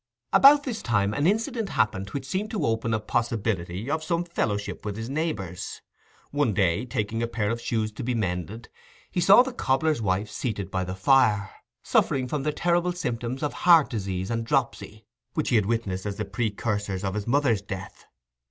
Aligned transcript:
About 0.33 0.63
this 0.63 0.81
time 0.81 1.13
an 1.13 1.27
incident 1.27 1.69
happened 1.69 2.09
which 2.09 2.25
seemed 2.25 2.49
to 2.49 2.65
open 2.65 2.91
a 2.91 2.99
possibility 2.99 3.87
of 3.87 4.03
some 4.03 4.23
fellowship 4.23 4.83
with 4.83 4.97
his 4.97 5.11
neighbours. 5.11 5.83
One 6.31 6.55
day, 6.55 6.85
taking 6.87 7.21
a 7.21 7.27
pair 7.27 7.51
of 7.51 7.61
shoes 7.61 7.91
to 7.91 8.03
be 8.03 8.15
mended, 8.15 8.67
he 9.11 9.21
saw 9.21 9.43
the 9.43 9.53
cobbler's 9.53 10.01
wife 10.01 10.31
seated 10.31 10.71
by 10.71 10.85
the 10.85 10.95
fire, 10.95 11.51
suffering 11.83 12.27
from 12.27 12.41
the 12.41 12.51
terrible 12.51 12.93
symptoms 12.93 13.43
of 13.43 13.53
heart 13.53 13.91
disease 13.91 14.31
and 14.31 14.43
dropsy, 14.43 15.05
which 15.35 15.49
he 15.49 15.55
had 15.55 15.67
witnessed 15.67 16.07
as 16.07 16.15
the 16.15 16.25
precursors 16.25 17.03
of 17.03 17.13
his 17.13 17.27
mother's 17.27 17.61
death. 17.61 18.05